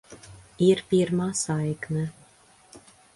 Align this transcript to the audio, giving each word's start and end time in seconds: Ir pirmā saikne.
Ir 0.67 0.79
pirmā 0.93 1.27
saikne. 1.41 2.07